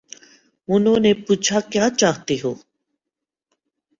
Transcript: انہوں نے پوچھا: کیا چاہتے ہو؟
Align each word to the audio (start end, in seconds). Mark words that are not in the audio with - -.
انہوں 0.67 0.99
نے 0.99 1.13
پوچھا: 1.27 1.59
کیا 1.71 1.89
چاہتے 1.97 2.35
ہو؟ 2.43 2.53